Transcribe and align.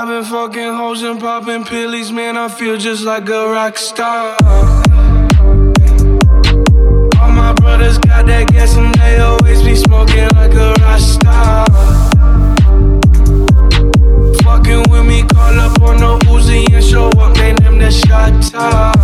I've 0.00 0.06
been 0.06 0.22
fucking 0.22 0.74
hoes 0.74 1.02
and 1.02 1.18
popping 1.18 1.64
pillies, 1.64 2.12
man. 2.12 2.36
I 2.36 2.46
feel 2.46 2.76
just 2.76 3.02
like 3.02 3.28
a 3.28 3.50
rock 3.50 3.76
star. 3.76 4.36
All 7.20 7.32
my 7.32 7.52
brothers 7.54 7.98
got 7.98 8.26
that 8.26 8.46
gas 8.46 8.76
and 8.76 8.94
they 8.94 9.18
always 9.18 9.60
be 9.60 9.74
smoking 9.74 10.28
like 10.36 10.54
a 10.54 10.72
rock 10.82 11.00
star. 11.00 11.66
Fucking 14.44 14.88
with 14.88 15.04
me, 15.04 15.24
call 15.24 15.58
up 15.58 15.82
on 15.82 15.98
no 15.98 16.16
Uzi 16.30 16.72
and 16.72 16.84
show 16.84 17.08
up, 17.08 17.36
name 17.36 17.56
them 17.56 17.80
the 17.80 17.90
shot 17.90 18.40
toss. 18.40 18.97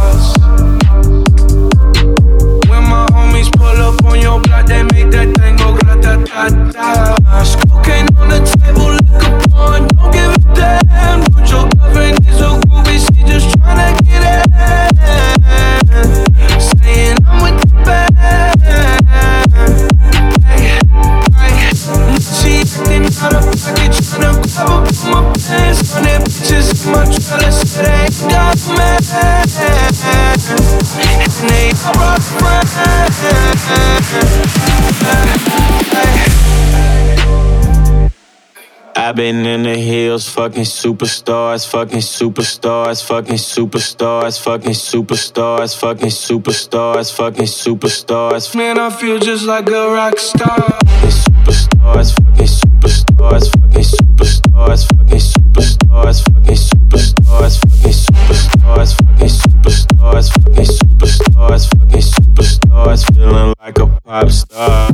Been 39.25 39.47
in 39.47 39.62
the 39.62 39.75
hills, 39.75 40.28
fucking 40.28 40.64
superstars, 40.64 41.67
fucking 41.67 42.00
superstars, 42.00 43.03
fucking 43.03 43.36
superstars, 43.36 44.39
fucking 44.39 44.72
superstars, 44.75 45.75
fucking 45.81 46.11
superstars, 46.11 47.11
fucking 47.11 47.47
superstars, 47.47 48.55
Man, 48.55 48.78
I 48.78 48.91
feel 48.91 49.19
just 49.19 49.47
like 49.47 49.70
a 49.70 49.89
rock 49.94 50.19
star. 50.19 50.61
fucking 50.61 51.14
superstars, 51.16 52.11
fucking 52.20 52.53
superstars, 52.61 53.47
fucking 53.56 53.89
superstars, 53.94 54.83
fucking 54.92 55.20
superstars, 55.33 56.19
fucking 56.28 56.61
superstars, 56.69 57.55
fucking 57.64 58.03
superstars, 58.05 58.92
fucking 59.00 59.33
superstars, 59.41 60.28
fucking 60.34 60.69
superstars, 60.77 61.64
fucking 61.72 62.05
superstars, 62.12 63.14
feeling 63.14 63.55
like 63.59 63.78
a 63.78 63.86
pop 64.05 64.31
star. 64.31 64.91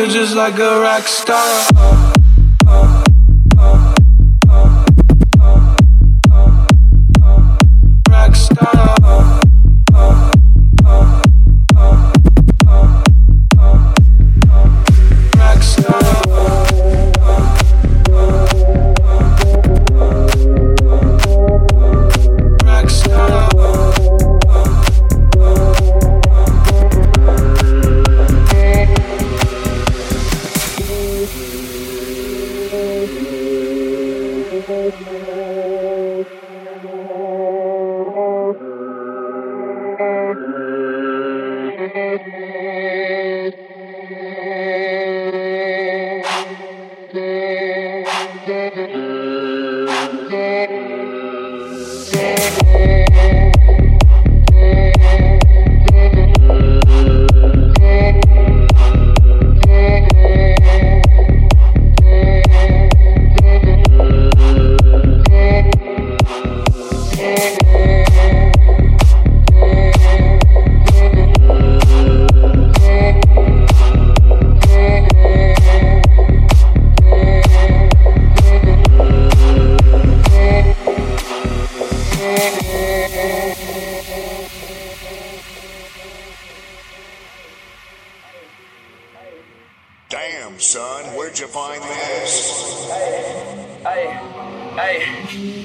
Feel 0.00 0.08
just 0.08 0.34
like 0.34 0.58
a 0.58 0.80
rock 0.80 1.06
star. 1.06 2.09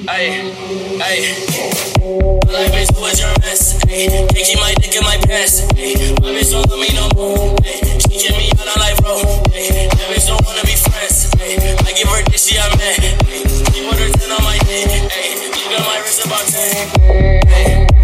Ay, 0.07 0.51
ay, 1.01 1.17
I 2.55 2.69
bitch 2.71 2.91
was 2.99 3.19
your 3.19 3.33
mess. 3.41 3.77
Ay, 3.89 4.07
can't 4.07 4.45
keep 4.45 4.59
my 4.59 4.73
dick 4.79 4.95
in 4.95 5.03
my 5.03 5.17
pants. 5.25 5.65
Ay, 5.75 5.95
my 6.21 6.31
bitch 6.33 6.51
don't 6.51 6.67
love 6.69 6.79
me 6.79 6.89
no 6.93 7.09
more. 7.15 7.55
Ay, 7.65 7.81
she 8.05 8.15
kick 8.19 8.37
me 8.37 8.51
out 8.57 8.67
on 8.67 8.77
life, 8.79 8.97
bro. 9.01 9.15
Ay, 9.53 9.89
that 9.91 10.07
bitch 10.09 10.27
don't 10.27 10.43
wanna 10.45 10.63
be 10.63 10.75
friends. 10.77 11.29
Ay, 11.41 11.57
I 11.85 11.91
give 11.93 12.07
her 12.07 12.21
this, 12.29 12.47
she 12.47 12.57
a 12.57 12.65
man. 12.77 12.95
She 13.73 13.81
put 13.85 13.97
her 13.99 14.09
10 14.09 14.31
on 14.31 14.43
my 14.43 14.57
dick. 14.65 14.87
Ay, 15.11 15.35
look 15.41 15.73
at 15.73 15.85
my 15.85 15.97
wrist 16.01 16.25
about 16.25 16.45
10. 16.47 16.61
Ay, 17.49 17.85
ay, 17.85 17.94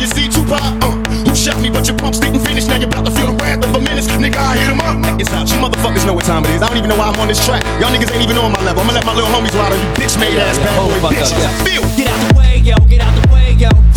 you 0.00 0.08
see 0.08 0.26
Tupac. 0.32 0.64
Uh, 0.80 0.96
who 1.28 1.36
shot 1.36 1.60
me, 1.60 1.68
but 1.68 1.86
your 1.86 1.96
pumps 1.96 2.18
didn't 2.18 2.40
finish. 2.40 2.66
Now 2.66 2.80
you're 2.80 2.88
about 2.88 3.04
to 3.04 3.12
feel 3.12 3.28
the 3.28 3.36
wrath 3.36 3.62
of 3.62 3.74
a 3.76 3.80
menace. 3.80 4.08
Nigga, 4.08 4.40
I 4.40 4.56
hit 4.56 4.72
him 4.72 4.80
up. 4.80 5.20
It's 5.20 5.30
out. 5.30 5.46
You 5.52 5.60
motherfuckers 5.60 6.06
know 6.06 6.14
what 6.14 6.24
time 6.24 6.44
it 6.44 6.50
is. 6.56 6.62
I 6.62 6.68
don't 6.68 6.78
even 6.78 6.88
know 6.88 6.96
why 6.96 7.12
I'm 7.12 7.20
on 7.20 7.28
this 7.28 7.44
track. 7.44 7.62
Y'all 7.78 7.92
niggas 7.92 8.10
ain't 8.10 8.24
even 8.24 8.38
on 8.38 8.50
my 8.50 8.62
level. 8.64 8.82
I'ma 8.82 8.96
let 8.96 9.04
my 9.04 9.14
little 9.14 9.28
homies 9.28 9.52
ride 9.52 9.72
on 9.72 9.78
you 9.78 9.90
bitch 10.00 10.18
made 10.18 10.40
ass 10.40 10.58
bad 10.58 10.72
oh, 10.80 10.88
boy. 11.04 11.12
Bitch. 11.12 11.36
Feel. 11.68 11.84
Get 11.96 12.08
out 12.08 12.32
the 12.32 12.38
way, 12.38 12.56
yo. 12.64 12.74
Get 12.88 13.00
out 13.00 13.14
the 13.20 13.28
way, 13.32 13.52
yo. 13.52 13.89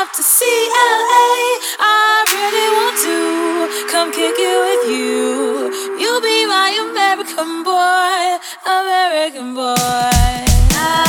love 0.00 0.12
to 0.12 0.22
see 0.22 0.60
LA. 1.08 1.26
I 1.80 2.24
really 2.34 2.68
want 2.78 2.96
to 3.08 3.18
come 3.92 4.08
kick 4.12 4.36
it 4.36 4.58
with 4.66 4.84
you. 4.92 5.72
You'll 6.00 6.20
be 6.20 6.44
my 6.44 6.68
American 6.86 7.64
boy, 7.64 8.20
American 8.78 9.54
boy. 9.54 9.74
I 10.76 11.05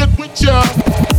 get 0.00 0.18
with 0.18 0.40
ya. 0.40 1.09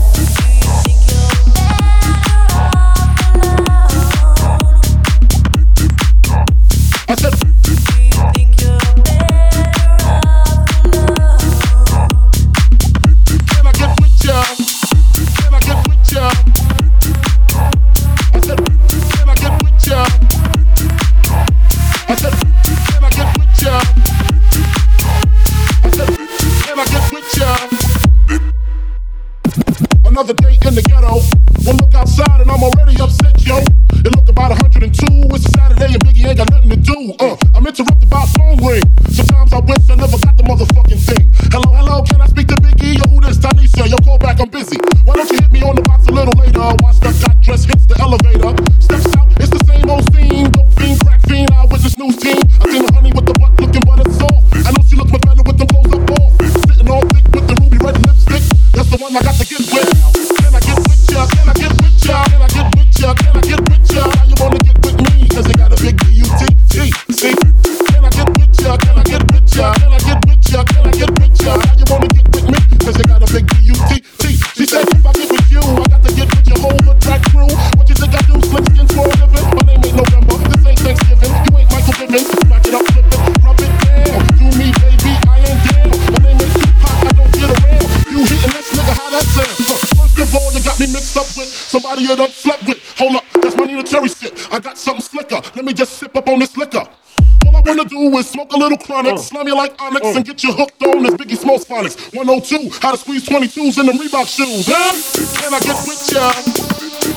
little 98.61 98.77
chronic, 98.77 99.13
oh. 99.13 99.15
uh, 99.15 99.17
slam 99.17 99.47
you 99.47 99.55
like 99.55 99.73
onyx, 99.81 100.05
uh, 100.05 100.13
and 100.15 100.25
get 100.25 100.43
you 100.43 100.53
hooked 100.53 100.81
on 100.83 101.03
this 101.03 101.15
Biggie 101.15 101.37
Smalls 101.37 101.65
phonics. 101.65 101.97
102, 102.13 102.69
how 102.79 102.91
to 102.91 102.97
squeeze 102.97 103.25
22s 103.25 103.79
in 103.79 103.85
them 103.87 103.97
Reebok 103.97 104.29
shoes. 104.29 104.69
Huh? 104.69 104.93
Can 105.41 105.53
I 105.53 105.59
get 105.59 105.77
with 105.89 106.01
ya? 106.13 106.29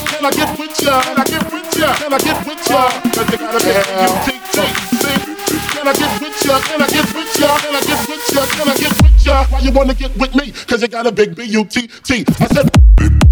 Can 0.08 0.24
I 0.24 0.30
get 0.32 0.58
with 0.58 0.80
ya? 0.80 1.02
Can 1.04 1.18
I 1.20 1.24
get 1.24 1.44
with 1.52 1.76
ya? 1.76 1.94
Can 2.00 2.12
I 2.12 2.18
get 2.18 2.38
with 2.46 2.64
ya? 2.64 2.80
Cause 3.12 3.28
you 3.30 3.38
gotta 3.38 3.60
get 3.60 3.86
yeah. 3.92 4.24
pink. 4.24 4.44
Can 5.74 5.88
I 5.88 5.92
get 5.92 6.20
with 6.20 6.46
ya? 6.46 6.60
Can 6.64 6.80
I 6.80 6.86
get 6.88 7.06
with 7.12 7.40
ya? 7.40 7.58
Can 7.60 7.74
I 7.76 7.80
get 7.84 8.00
with 8.08 8.24
ya? 8.32 8.42
Can 8.46 8.68
I 8.68 8.76
get 8.76 8.94
with 9.02 9.26
ya? 9.26 9.46
Why 9.50 9.58
you 9.60 9.72
wanna 9.72 9.94
get 9.94 10.16
with 10.16 10.34
me? 10.34 10.52
Cause 10.66 10.80
you 10.80 10.88
got 10.88 11.06
a 11.06 11.12
big 11.12 11.36
B-U-T-T. 11.36 12.24
I 12.40 12.46
said... 12.48 13.23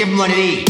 give 0.00 0.08
these. 0.28 0.69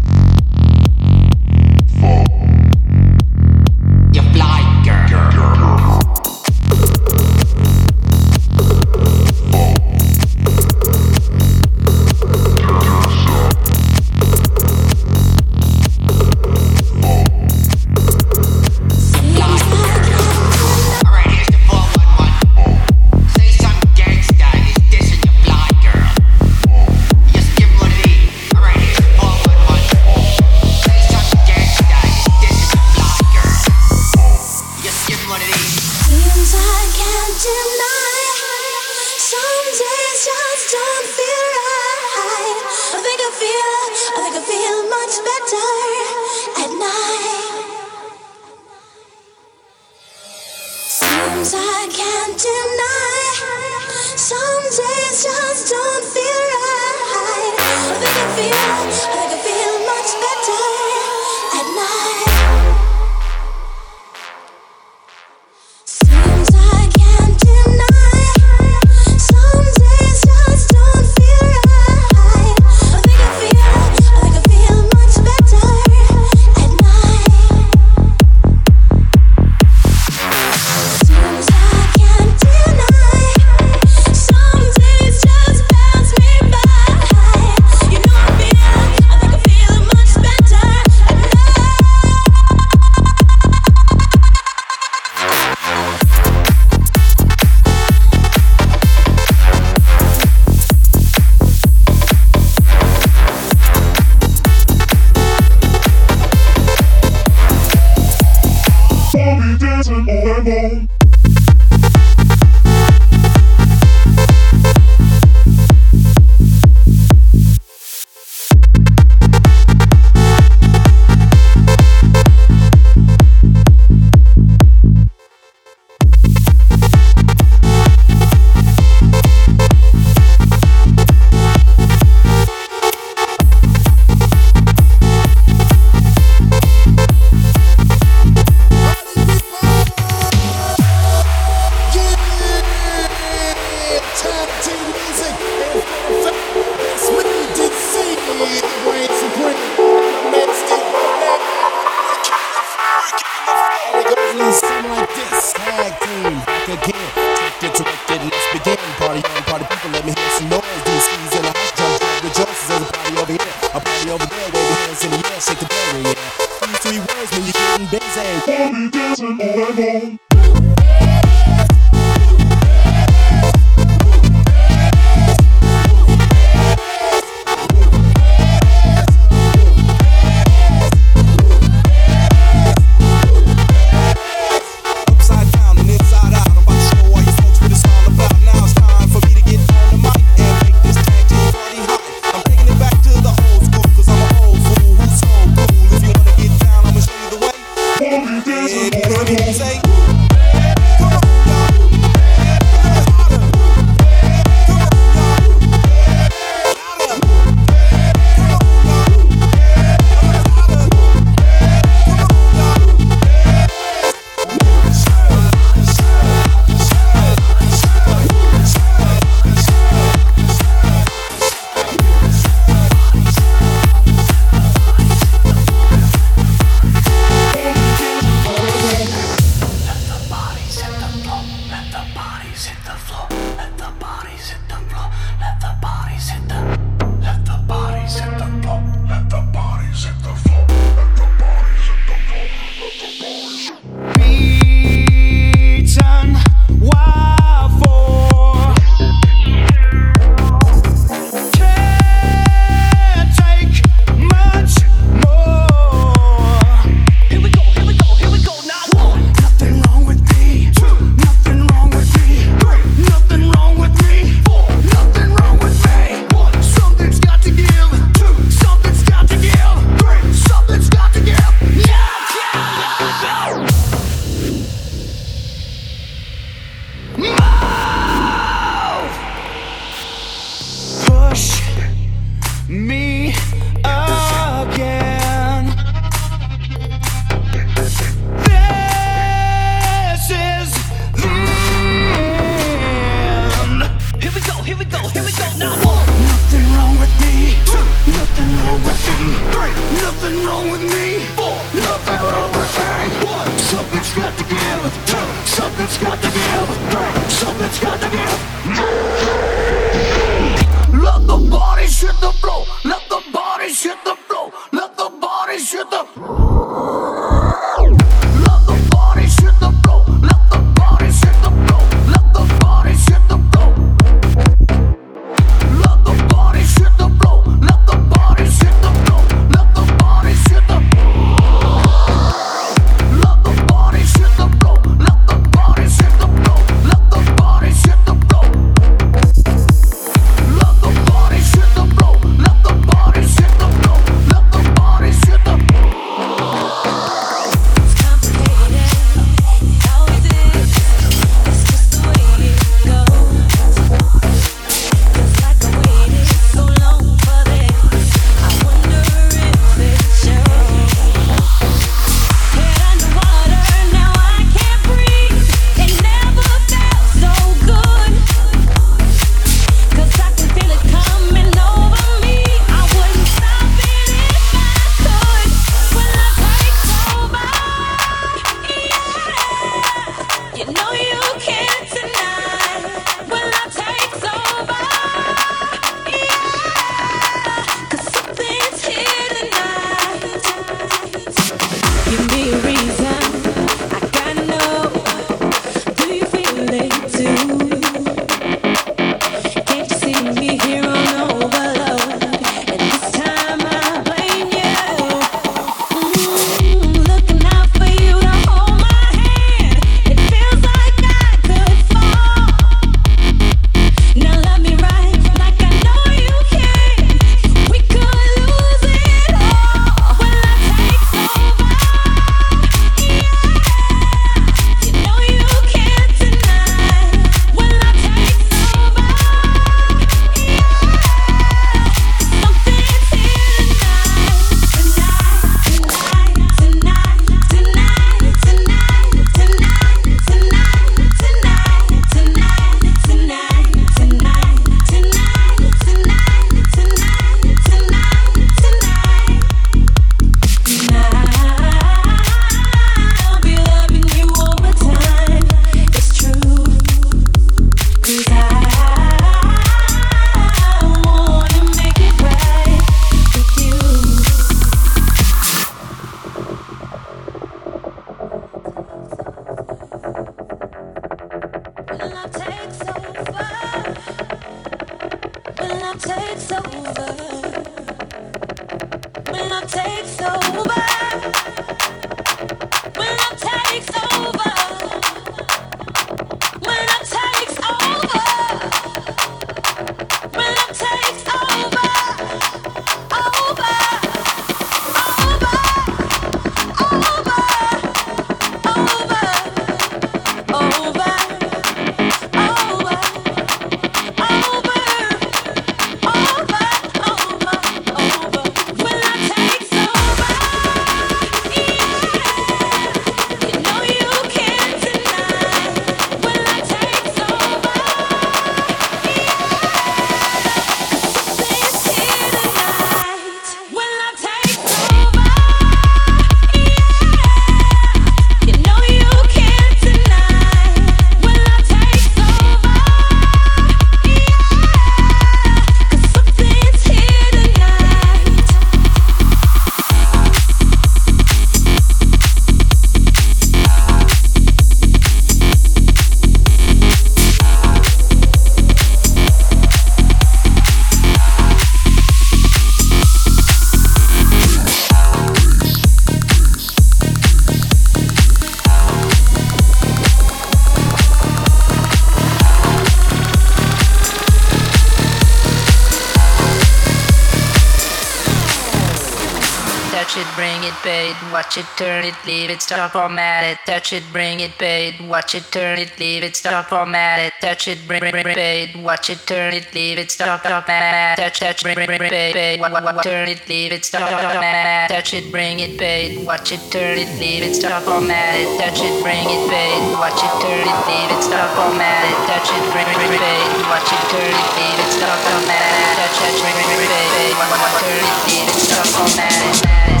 Watch 571.51 571.57
it, 571.57 571.77
turn 571.77 572.05
it, 572.05 572.15
leave 572.25 572.49
it, 572.49 572.61
stop, 572.61 572.93
format 572.93 573.43
it, 573.43 573.57
touch 573.65 573.91
it, 573.91 574.03
bring 574.13 574.39
it, 574.39 574.51
paid, 574.57 574.95
watch 575.01 575.35
it, 575.35 575.43
turn 575.51 575.79
it, 575.79 575.91
leave 575.99 576.23
it, 576.23 576.33
stop, 576.37 576.67
format 576.67 577.19
it, 577.19 577.33
touch 577.41 577.67
it, 577.67 577.77
bring, 577.87 577.99
bring, 577.99 578.23
bring, 578.23 578.35
paid, 578.35 578.71
watch 578.79 579.09
it, 579.09 579.19
turn 579.27 579.53
it, 579.53 579.67
leave 579.75 579.97
it, 579.99 580.09
stop, 580.09 580.43
format 580.43 581.17
touch, 581.17 581.41
touch, 581.41 581.61
bring, 581.61 581.75
bring, 581.75 581.87
bring, 581.97 582.09
paid, 582.09 582.31
paid, 582.31 583.03
turn 583.03 583.27
it, 583.27 583.43
leave 583.49 583.73
it, 583.73 583.83
stop, 583.83 584.07
format 584.07 584.89
touch 584.89 585.13
it, 585.13 585.29
bring 585.29 585.59
it, 585.59 585.77
paid, 585.77 586.23
watch 586.25 586.53
it, 586.53 586.63
turn 586.71 586.97
it, 586.97 587.19
leave 587.19 587.43
it, 587.43 587.53
stop, 587.53 587.83
format 587.83 588.39
it, 588.39 588.47
touch 588.55 588.79
it, 588.79 589.03
bring 589.03 589.27
it, 589.27 589.49
paid, 589.51 589.91
watch 589.99 590.23
it, 590.23 590.31
turn 590.39 590.63
it, 590.63 590.79
leave 590.87 591.11
it, 591.11 591.19
stop, 591.19 591.51
format 591.51 592.07
it, 592.07 592.15
touch 592.31 592.47
it, 592.47 592.63
bring, 592.71 592.87
bring, 592.95 593.11
bring, 593.11 593.19
paid, 593.19 593.51
watch 593.67 593.91
it, 593.91 593.99
turn 594.07 594.23
it, 594.23 594.47
leave 594.55 594.79
it, 594.79 594.91
stop, 594.95 595.19
format 595.19 595.67
it, 595.67 595.99
touch, 595.99 596.15
touch, 596.15 596.39
bring, 596.39 596.55
bring, 596.55 596.79
bring, 596.79 596.87
paid, 596.87 597.35
turn 597.83 598.03
it, 598.07 598.15
leave 598.31 598.47
it, 598.47 598.55
stop, 598.55 598.87
format 598.95 599.35
it. 599.67 599.99
It 599.99 600.00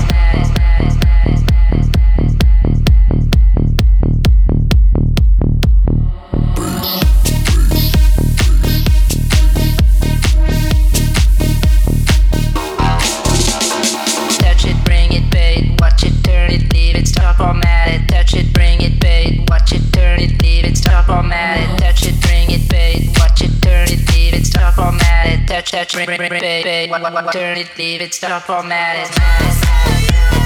turn 27.31 27.57
it, 27.57 27.77
leave 27.77 28.01
it, 28.01 28.13
stop, 28.13 28.43
format 28.43 28.97
it. 28.97 29.07
Just 29.07 30.40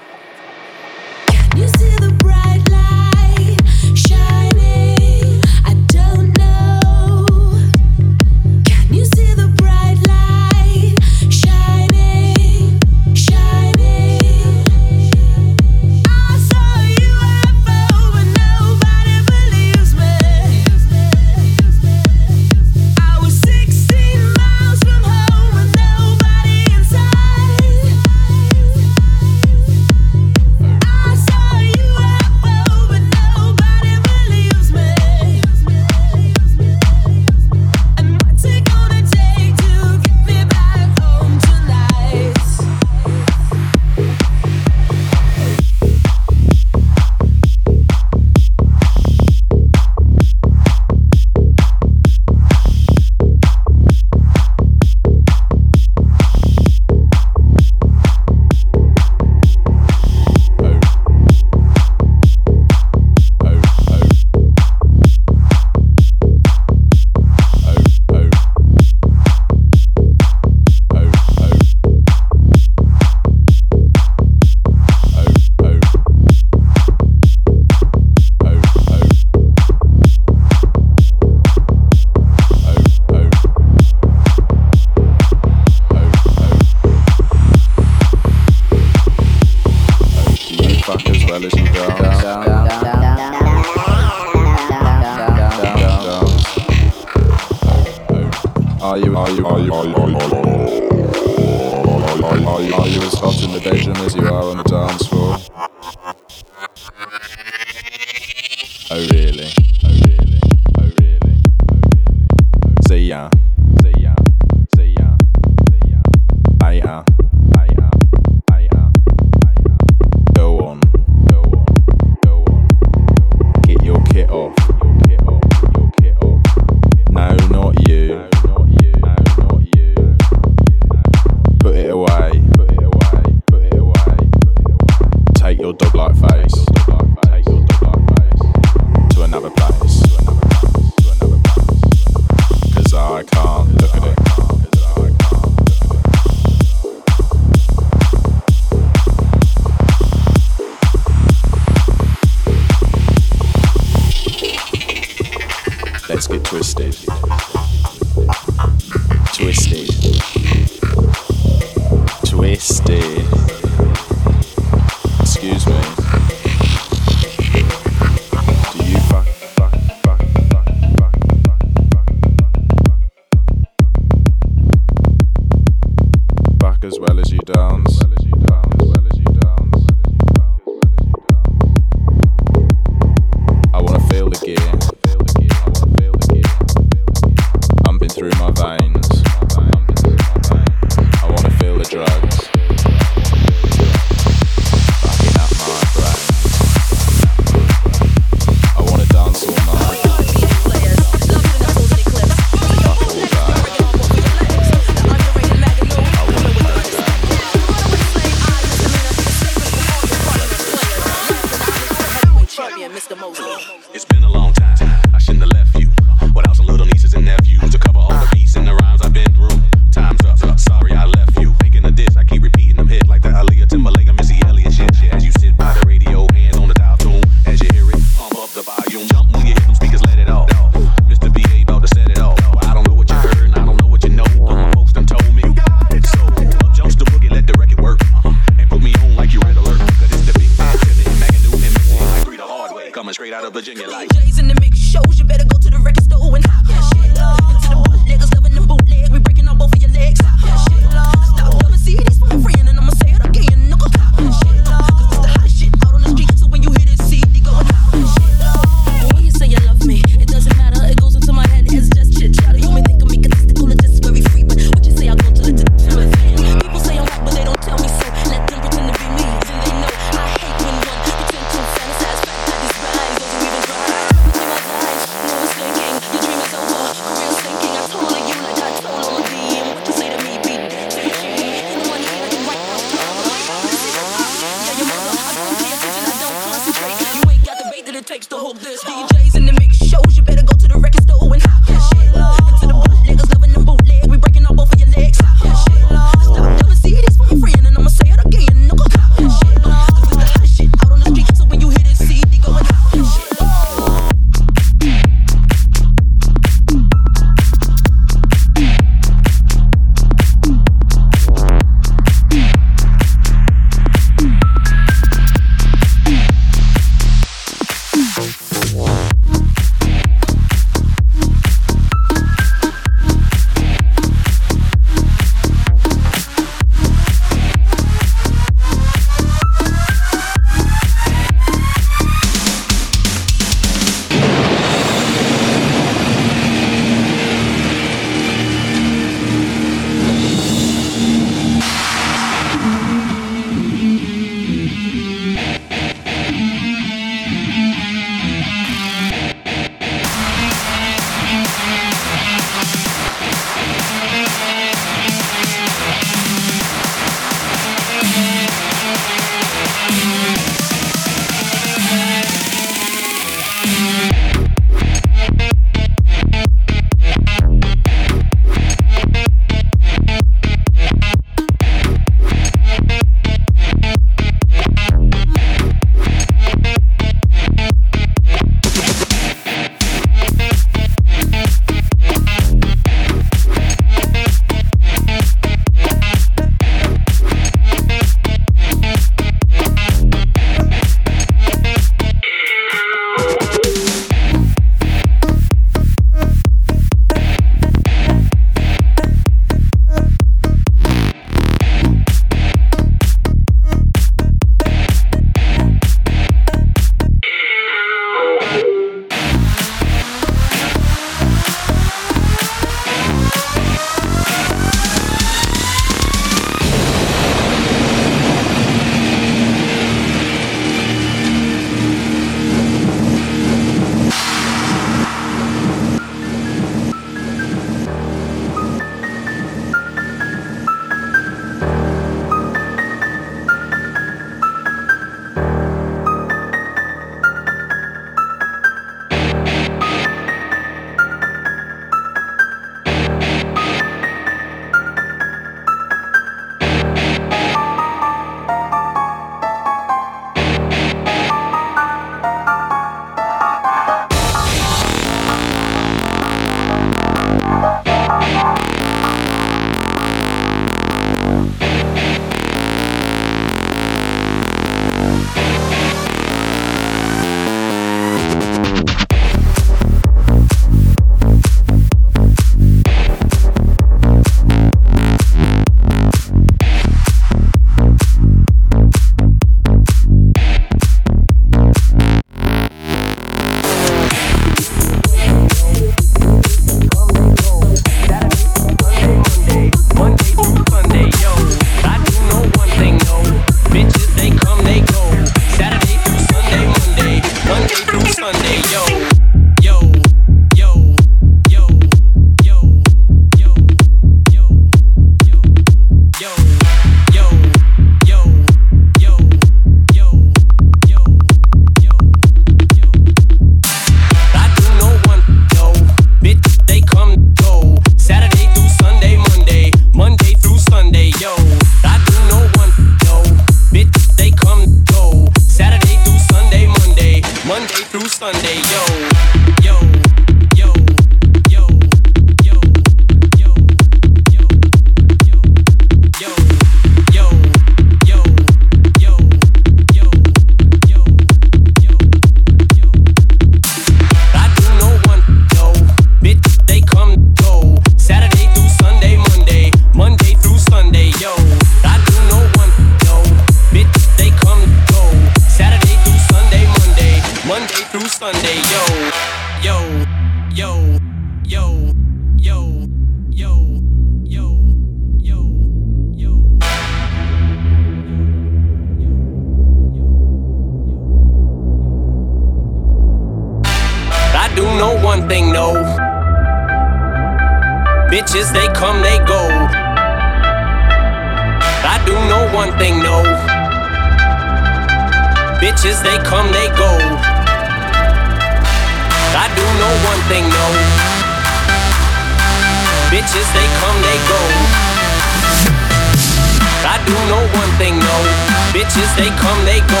Bitches, 598.88 599.16
they 599.16 599.28
come, 599.36 599.64
they 599.66 599.80
go. 599.84 600.00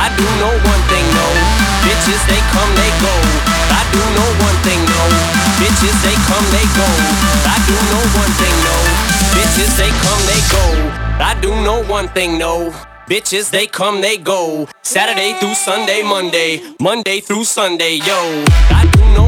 I 0.00 0.08
do 0.16 0.24
know 0.40 0.48
one 0.48 0.82
thing, 0.88 1.04
no. 1.12 1.26
Bitches, 1.84 2.24
they 2.24 2.40
come, 2.56 2.72
they 2.74 2.88
go. 3.04 3.12
I 3.68 3.84
do 3.92 4.00
know 4.16 4.28
one 4.40 4.56
thing, 4.64 4.80
no. 4.80 5.04
Bitches, 5.60 5.92
they 6.00 6.16
come, 6.24 6.46
they 6.48 6.64
go. 6.72 6.88
I 7.44 7.60
do 7.68 7.76
know 7.92 8.00
one 8.16 8.32
thing, 8.40 8.56
no. 8.64 8.76
Bitches, 9.36 9.76
they 9.76 9.92
come, 10.00 10.22
they 10.24 10.40
go. 10.48 10.64
I 11.22 11.38
do 11.42 11.50
know 11.64 11.84
one 11.84 12.08
thing, 12.08 12.38
no. 12.38 12.72
Bitches, 13.06 13.50
they 13.50 13.66
come, 13.66 14.00
they 14.00 14.16
go. 14.16 14.66
Saturday 14.80 15.34
through 15.38 15.54
Sunday, 15.54 16.02
Monday, 16.02 16.62
Monday 16.80 17.20
through 17.20 17.44
Sunday, 17.44 17.96
yo. 17.96 18.44
I 18.70 18.88
do 18.90 19.00
know 19.12 19.23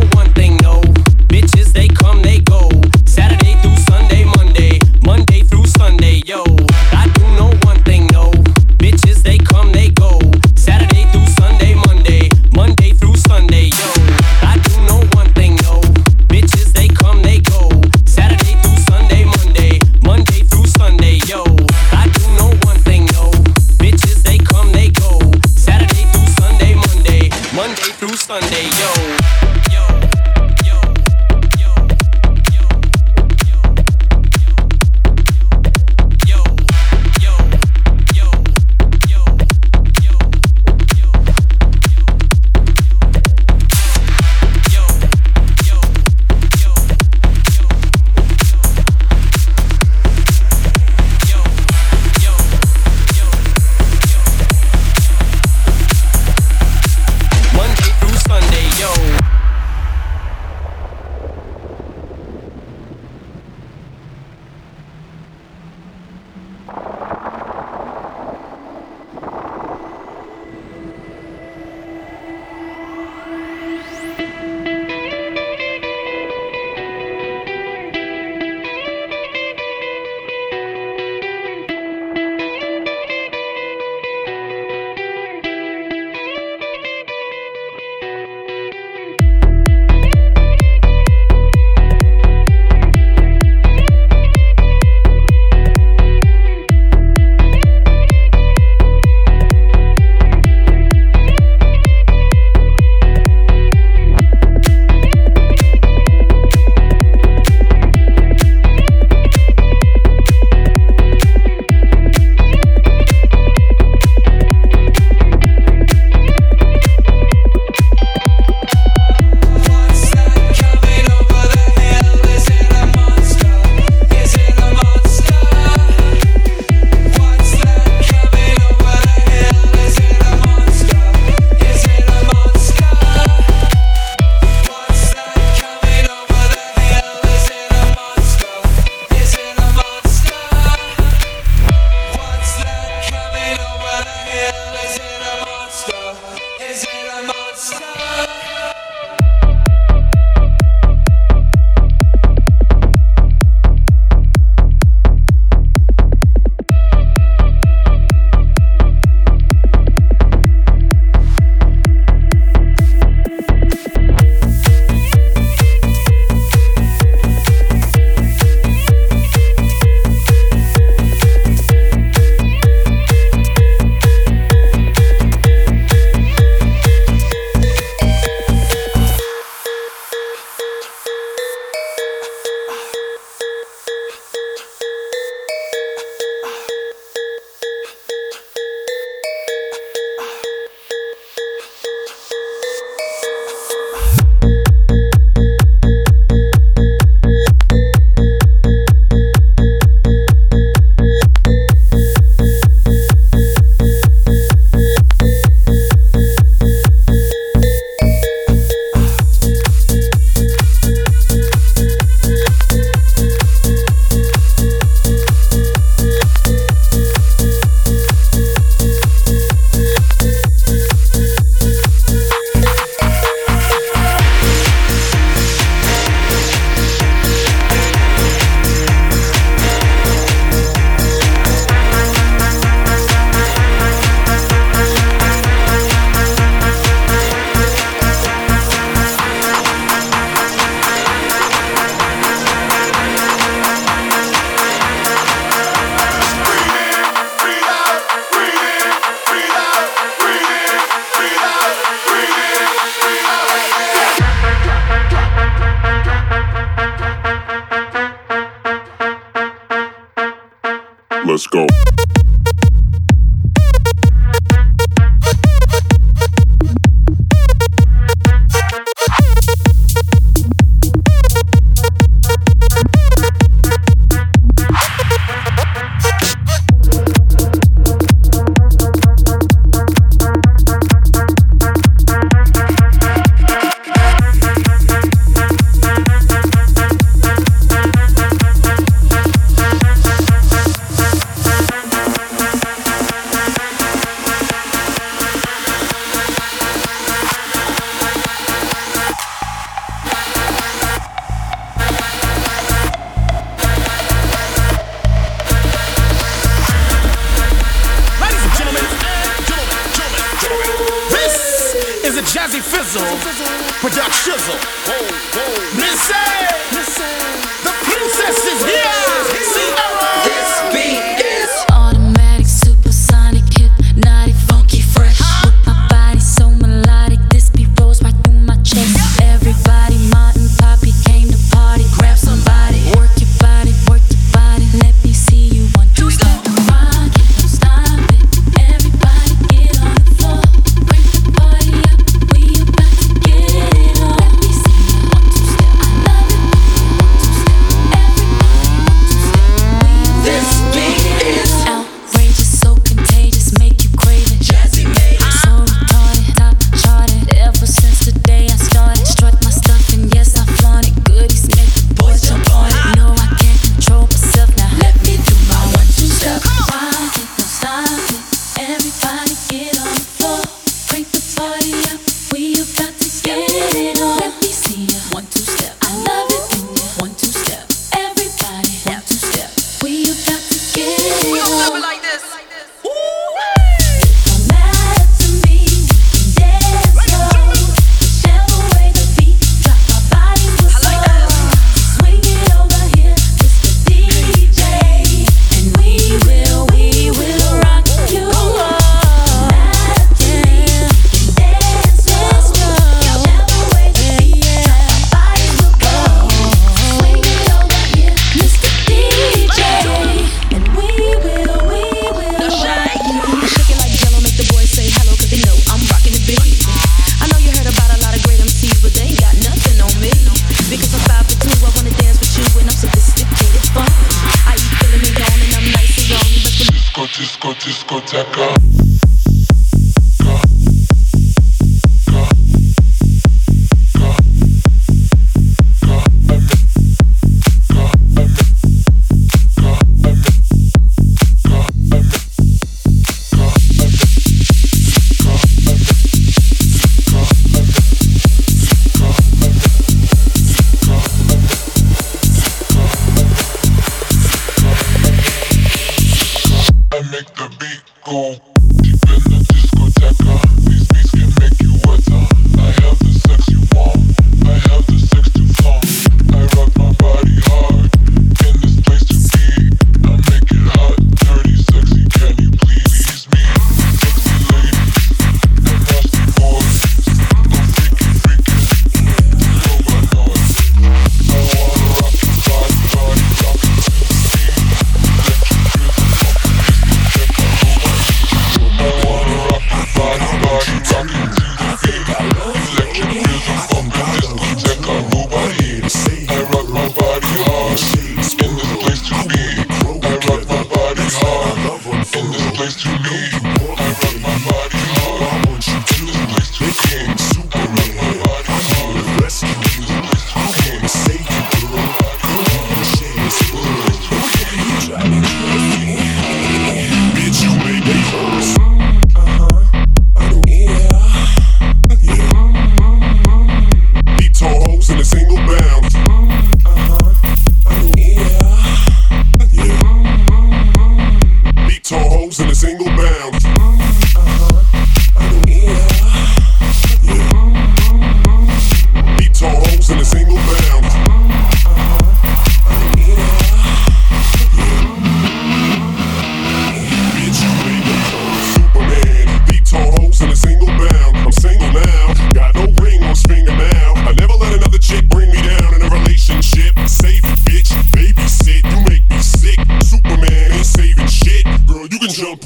disco, 427.19 427.55
discoteca. 427.55 428.86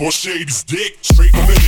Shady's 0.08 0.62
dick 0.62 0.96
straight 1.02 1.30
from 1.30 1.46
the 1.46 1.59